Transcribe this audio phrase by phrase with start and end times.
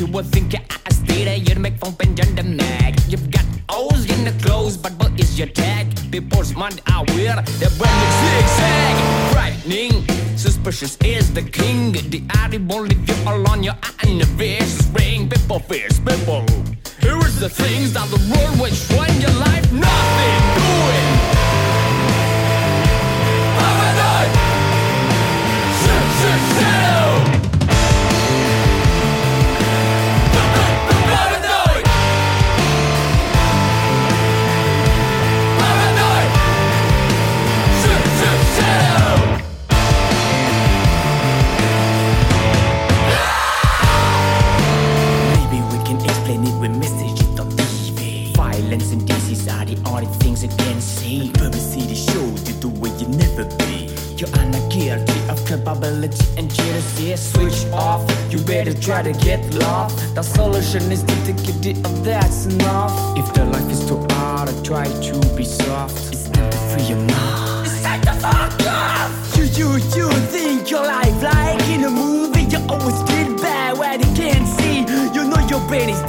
[0.00, 2.94] you would think your eyes stay there, you'd make phone pen under mag.
[3.08, 5.86] You've got O's in the clothes, but what is your tag?
[6.12, 9.32] People's mind are weird, they're wearing zigzag.
[9.32, 10.06] Frightening,
[10.36, 11.92] suspicious is the king.
[11.92, 15.28] The eye won't leave you alone, your eye in the face ring.
[15.28, 16.44] People fears people.
[17.00, 20.17] Here is the things that the world which when your life nothing
[47.02, 48.34] it on TV.
[48.36, 51.30] Violence and disease are the only things you can see.
[51.32, 53.88] Publicity shows you the way you never be.
[54.18, 57.14] You are not guilty of culpability and jealousy.
[57.16, 59.92] Switch off, you better try to get love.
[60.16, 63.16] The solution is to take deal of that's enough.
[63.16, 66.12] If the life is too hard, try to be soft.
[66.12, 67.66] It's time to free your mind.
[67.66, 69.36] It's time to fuck off.
[69.36, 72.42] You, you, you think your life like in a movie.
[72.42, 74.80] You always feel bad when you can't see.
[75.14, 76.07] You know your brain is